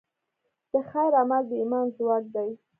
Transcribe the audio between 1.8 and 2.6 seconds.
ځواک دی.